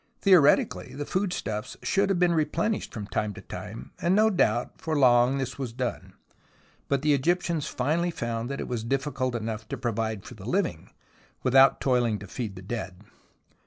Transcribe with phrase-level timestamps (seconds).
[0.19, 4.97] Theoretically the foodstuffs should have been replenished from time to time, and no doubt for
[4.97, 6.13] long this was done,
[6.87, 10.89] but the Egyptians finally found that it was difficult enough to provide for the living,
[11.43, 13.03] without toiling to feed the dead.